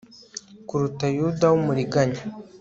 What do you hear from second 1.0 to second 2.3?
Yuda w umuriganya